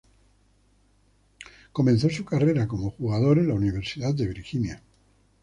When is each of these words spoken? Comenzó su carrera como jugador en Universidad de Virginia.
Comenzó 1.71 2.09
su 2.09 2.25
carrera 2.25 2.67
como 2.67 2.89
jugador 2.89 3.37
en 3.37 3.51
Universidad 3.51 4.15
de 4.15 4.27
Virginia. 4.29 4.81